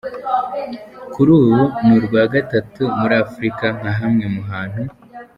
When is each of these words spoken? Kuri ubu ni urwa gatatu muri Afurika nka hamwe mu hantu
Kuri 1.13 1.29
ubu 1.39 1.59
ni 1.85 1.91
urwa 1.97 2.21
gatatu 2.33 2.81
muri 2.99 3.13
Afurika 3.25 3.65
nka 3.77 3.91
hamwe 3.99 4.25
mu 4.35 4.41
hantu 4.51 4.81